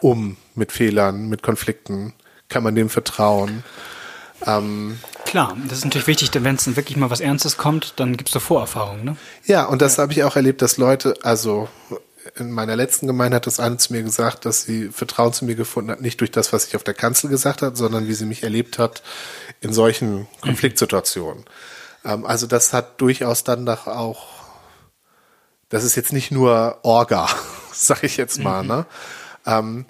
[0.00, 2.12] um mit Fehlern, mit Konflikten,
[2.48, 3.64] kann man dem vertrauen?
[4.46, 8.16] Ähm, Klar, das ist natürlich wichtig, denn wenn es wirklich mal was Ernstes kommt, dann
[8.16, 9.16] gibt's da Vorerfahrungen, ne?
[9.46, 11.68] ja, und das habe ich auch erlebt, dass Leute, also
[12.36, 15.54] in meiner letzten Gemeinde hat das eine zu mir gesagt, dass sie Vertrauen zu mir
[15.54, 18.24] gefunden hat, nicht durch das, was ich auf der Kanzel gesagt hat, sondern wie sie
[18.26, 19.02] mich erlebt hat
[19.60, 21.44] in solchen Konfliktsituationen.
[22.04, 24.33] Ähm, also das hat durchaus dann doch auch,
[25.68, 27.28] das ist jetzt nicht nur Orga,
[27.72, 28.86] sag ich jetzt mal, ne?
[29.46, 29.84] Ähm,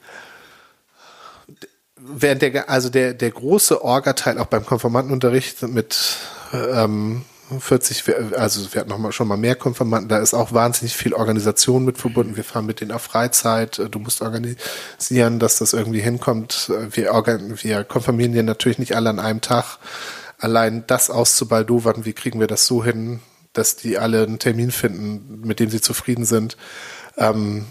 [1.96, 6.16] während der, also der, der große Orga-Teil auch beim Konformantenunterricht mit
[6.52, 7.24] ähm,
[7.58, 10.96] 40, wir- also wir hatten noch mal, schon mal mehr Konformanten, da ist auch wahnsinnig
[10.96, 12.36] viel Organisation mit verbunden.
[12.36, 16.70] Wir fahren mit denen auf Freizeit, du musst organisieren, dass das irgendwie hinkommt.
[16.90, 19.78] Wir, organ wir konfirmieren die natürlich nicht alle an einem Tag.
[20.38, 23.20] Allein das auszubaldowern, wie kriegen wir das so hin,
[23.54, 26.58] dass die alle einen Termin finden, mit dem sie zufrieden sind.
[27.16, 27.66] Ähm,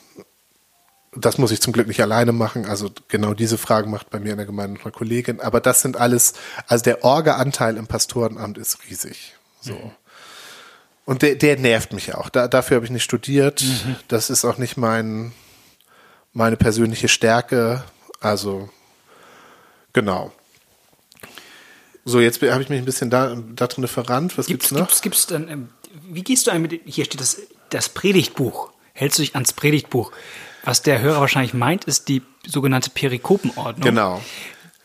[1.15, 2.65] das muss ich zum Glück nicht alleine machen.
[2.65, 5.39] Also genau diese Fragen macht bei mir in der Gemeinde eine Kollegin.
[5.41, 6.33] Aber das sind alles,
[6.67, 9.35] also der Orga-Anteil im Pastorenamt ist riesig.
[9.61, 9.91] So.
[11.05, 12.29] Und der, der nervt mich auch.
[12.29, 13.63] Da, dafür habe ich nicht studiert.
[14.07, 15.33] Das ist auch nicht mein,
[16.31, 17.83] meine persönliche Stärke.
[18.19, 18.69] Also,
[19.91, 20.31] genau.
[22.05, 24.37] So, jetzt habe ich mich ein bisschen da, da drin verrannt.
[24.37, 24.87] Was gibt's, Gibt's, noch?
[24.87, 25.69] gibt's, gibt's dann, ähm,
[26.09, 27.37] wie gehst du ein mit, hier steht das,
[27.69, 28.71] das Predigtbuch.
[28.93, 30.11] Hältst du dich ans Predigtbuch?
[30.63, 33.83] Was der Hörer wahrscheinlich meint, ist die sogenannte Perikopenordnung.
[33.83, 34.21] Genau.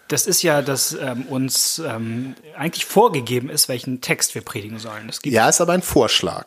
[0.08, 5.10] Das ist ja, dass ähm, uns ähm, eigentlich vorgegeben ist, welchen Text wir predigen sollen.
[5.24, 6.46] Ja, ist aber ein Vorschlag.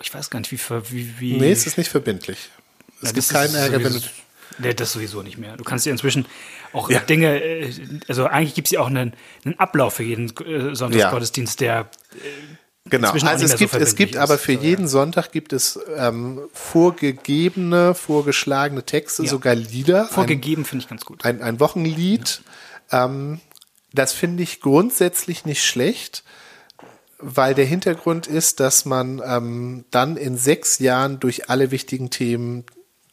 [0.00, 0.58] ich weiß gar nicht, wie,
[0.90, 2.50] wie, wie Nee, es ist nicht verbindlich.
[3.02, 4.00] Es Ja, gibt keinen Ärger, wenn du
[4.58, 5.56] Nee, das sowieso nicht mehr.
[5.56, 6.26] Du kannst dir inzwischen
[6.72, 7.00] auch Ja.
[7.00, 7.72] Dinge, äh,
[8.08, 11.88] also eigentlich gibt es ja auch einen, einen Ablauf für jeden äh, Sonntagsgottesdienst, der
[12.86, 14.42] Genau, inzwischen auch also nicht es mehr so gibt, es gibt aber ist.
[14.42, 14.60] für ja.
[14.60, 19.30] jeden Sonntag gibt es ähm, vorgegebene, vorgeschlagene Texte, Ja.
[19.30, 20.04] sogar Lieder.
[20.06, 21.24] vorgegeben finde ich ganz gut.
[21.24, 22.42] Ein, ein, Wochenlied.
[22.92, 23.40] Ähm,
[23.94, 26.24] das finde ich grundsätzlich nicht schlecht,
[27.18, 32.64] weil der Hintergrund ist, dass man ähm, dann in sechs Jahren durch alle wichtigen Themen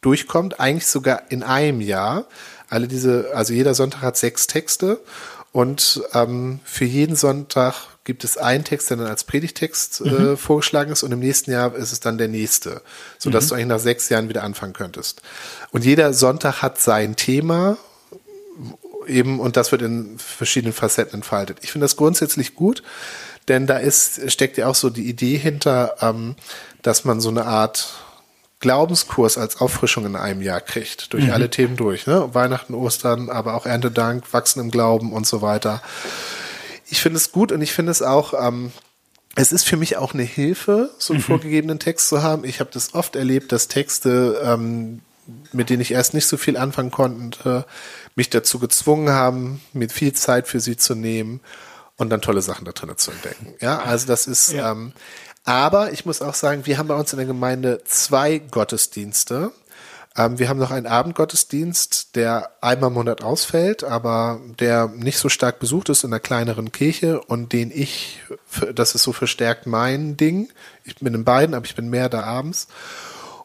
[0.02, 2.26] durchkommt, eigentlich sogar in einem Jahr.
[2.68, 5.00] Alle diese, also jeder Sonntag hat sechs Texte
[5.52, 10.92] und ähm, für jeden Sonntag gibt es einen Text, der dann als Predigtext äh, vorgeschlagen
[10.92, 12.82] ist und im nächsten Jahr ist es dann der nächste,
[13.18, 15.22] sodass du eigentlich nach sechs Jahren wieder anfangen könntest.
[15.70, 17.76] Und jeder Sonntag hat sein Thema
[19.06, 21.58] eben und das wird in verschiedenen Facetten entfaltet.
[21.62, 22.82] Ich finde das grundsätzlich gut,
[23.48, 26.34] denn da ist steckt ja auch so die Idee hinter, ähm,
[26.82, 27.94] dass man so eine Art
[28.62, 32.30] Glaubenskurs als Auffrischung in einem Jahr kriegt, durch alle Themen durch, ne?
[32.32, 35.82] Weihnachten, Ostern, aber auch Erntedank, Wachsen im Glauben und so weiter.
[36.88, 38.72] Ich finde es gut und ich finde es auch, ähm,
[39.34, 42.44] es ist für mich auch eine Hilfe, so einen vorgegebenen Text zu haben.
[42.44, 45.00] Ich habe das oft erlebt, dass Texte, ähm,
[45.52, 47.64] mit denen ich erst nicht so viel anfangen konnte,
[48.14, 51.40] mich dazu gezwungen haben, mir viel Zeit für sie zu nehmen
[51.96, 53.54] und dann tolle Sachen da drin zu entdecken.
[53.60, 54.72] Ja, also das ist, Ja.
[54.72, 54.92] ähm,
[55.44, 59.52] aber ich muss auch sagen, wir haben bei uns in der Gemeinde zwei Gottesdienste.
[60.16, 65.28] Ähm, wir haben noch einen Abendgottesdienst, der einmal im Monat ausfällt, aber der nicht so
[65.28, 68.20] stark besucht ist in einer kleineren Kirche und den ich,
[68.74, 70.48] das ist so verstärkt mein Ding.
[70.84, 72.68] Ich bin in beiden, aber ich bin mehr da abends.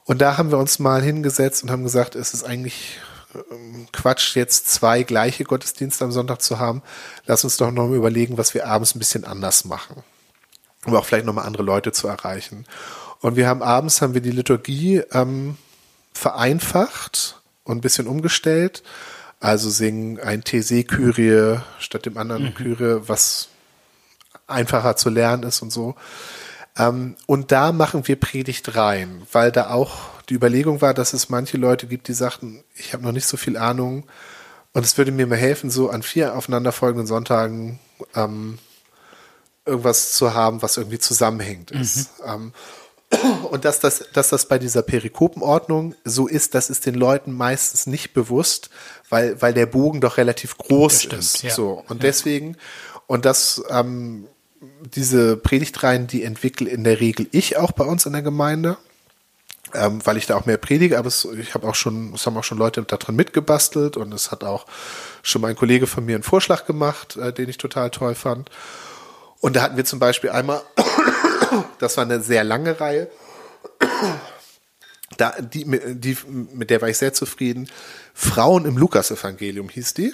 [0.06, 3.00] Und da haben wir uns mal hingesetzt und haben gesagt, es ist eigentlich
[3.34, 6.82] ähm, Quatsch, jetzt zwei gleiche Gottesdienste am Sonntag zu haben.
[7.26, 10.04] Lass uns doch noch mal überlegen, was wir abends ein bisschen anders machen.
[10.86, 12.66] Um auch vielleicht nochmal andere Leute zu erreichen.
[13.20, 15.58] Und wir haben abends haben wir die Liturgie ähm,
[16.14, 18.84] vereinfacht und ein bisschen umgestellt.
[19.40, 22.54] Also singen ein TC-Kyrie statt dem anderen mhm.
[22.56, 23.50] Kyrie, was
[24.48, 25.96] einfacher zu lernen ist und so.
[26.78, 29.98] Ähm, und da machen wir Predigt rein, weil da auch
[30.30, 33.38] die Überlegung war, dass es manche Leute gibt, die sagten, ich habe noch nicht so
[33.38, 34.06] viel Ahnung
[34.74, 37.80] und es würde mir mal helfen, so an vier aufeinanderfolgenden Sonntagen
[38.16, 38.60] ähm,
[39.68, 42.20] irgendwas zu haben, was irgendwie zusammenhängt ist.
[42.20, 42.26] Mhm.
[42.26, 42.54] Ähm,
[43.50, 47.88] und dass das, dass das bei dieser Perikopenordnung so ist, das ist den Leuten meistens
[47.88, 48.70] nicht bewusst,
[49.10, 51.44] weil, weil der Bogen doch relativ groß stimmt, ist.
[51.44, 51.54] Ja.
[51.54, 51.84] So.
[51.88, 52.10] Und ja.
[52.10, 52.58] deswegen,
[53.06, 54.28] und das, ähm,
[54.94, 58.78] diese Predigtreihen, die entwickle in der Regel ich auch bei uns in der Gemeinde
[59.74, 62.38] ähm, weil ich da auch mehr predige, aber es, ich habe auch schon, es haben
[62.38, 64.66] auch schon Leute da drin mitgebastelt und es hat auch
[65.24, 68.50] schon mein Kollege von mir einen Vorschlag gemacht, äh, den ich total toll fand.
[69.40, 70.62] Und da hatten wir zum Beispiel einmal,
[71.80, 73.10] das war eine sehr lange Reihe,
[75.18, 77.70] da, die, die, mit der war ich sehr zufrieden.
[78.14, 80.14] Frauen im Lukasevangelium hieß die.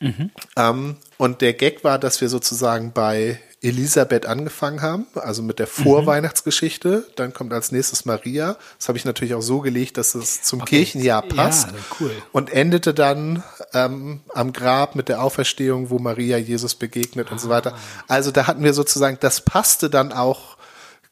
[0.00, 0.30] Mhm.
[0.56, 5.66] Ähm, und der Gag war, dass wir sozusagen bei Elisabeth angefangen haben, also mit der
[5.66, 7.06] Vorweihnachtsgeschichte.
[7.16, 8.56] Dann kommt als nächstes Maria.
[8.78, 10.76] Das habe ich natürlich auch so gelegt, dass es zum okay.
[10.76, 11.68] Kirchenjahr passt.
[11.68, 12.12] Ja, cool.
[12.30, 13.42] Und endete dann
[13.74, 17.32] ähm, am Grab mit der Auferstehung, wo Maria Jesus begegnet ah.
[17.32, 17.74] und so weiter.
[17.74, 18.04] Ah.
[18.06, 20.56] Also da hatten wir sozusagen, das passte dann auch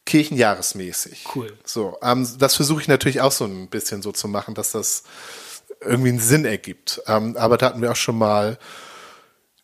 [0.04, 1.24] kirchenjahresmäßig.
[1.34, 1.52] Cool.
[1.64, 5.02] So, ähm, das versuche ich natürlich auch so ein bisschen so zu machen, dass das
[5.80, 7.02] irgendwie einen Sinn ergibt.
[7.08, 8.56] Ähm, aber da hatten wir auch schon mal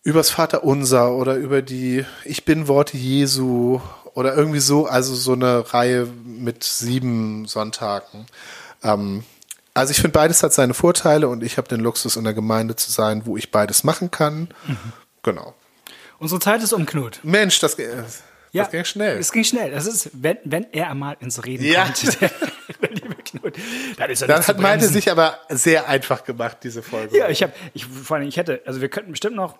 [0.05, 3.81] übers Vaterunser oder über die Ich bin Worte Jesu
[4.15, 8.27] oder irgendwie so, also so eine Reihe mit sieben Sonntagen.
[8.83, 9.25] Ähm,
[9.75, 12.77] also ich finde, beides hat seine Vorteile und ich habe den Luxus, in der Gemeinde
[12.77, 14.49] zu sein, wo ich beides machen kann.
[14.67, 14.93] Mhm.
[15.23, 15.55] Genau.
[16.19, 17.21] Unsere Zeit ist um, Knut.
[17.23, 19.19] Mensch, das, das ja, ging schnell.
[19.19, 19.71] Es ging schnell.
[19.71, 21.85] Das ist, wenn, wenn er einmal ins Reden ja.
[21.85, 22.31] kommt, der,
[22.91, 23.55] liebe Knut,
[23.97, 27.17] dann ist er Das hat Malte sich aber sehr einfach gemacht, diese Folge.
[27.17, 29.59] Ja, ich habe, ich, vor allem, ich hätte, also wir könnten bestimmt noch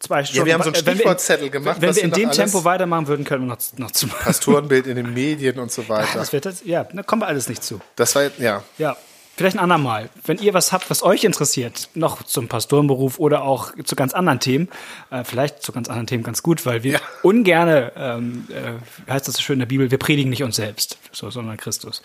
[0.00, 0.38] zwei Stunden.
[0.38, 1.80] Ja, wir haben so einen Stichwortzettel gemacht.
[1.80, 5.14] Wenn wir in dem Tempo weitermachen würden, können wir noch, noch zu Pastorenbild in den
[5.14, 6.08] Medien und so weiter.
[6.14, 7.80] Ja, das wird das, ja, da kommen wir alles nicht zu.
[7.96, 8.64] Das war, ja.
[8.78, 8.96] Ja.
[9.36, 10.10] Vielleicht ein andermal.
[10.26, 14.38] Wenn ihr was habt, was euch interessiert, noch zum Pastorenberuf oder auch zu ganz anderen
[14.38, 14.68] Themen,
[15.10, 17.00] äh, vielleicht zu ganz anderen Themen ganz gut, weil wir ja.
[17.22, 20.98] ungerne, ähm, äh, heißt das so schön in der Bibel, wir predigen nicht uns selbst,
[21.10, 22.02] so, sondern Christus.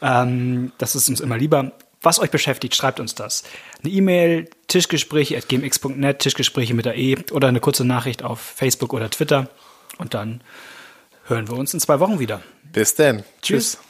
[0.00, 3.44] Ähm, das ist uns immer lieber was euch beschäftigt, schreibt uns das.
[3.82, 9.48] Eine E-Mail, tischgespräche.gmx.net, Tischgespräche mit der E oder eine kurze Nachricht auf Facebook oder Twitter.
[9.98, 10.42] Und dann
[11.24, 12.42] hören wir uns in zwei Wochen wieder.
[12.72, 13.24] Bis dann.
[13.42, 13.72] Tschüss.
[13.72, 13.87] Tschüss.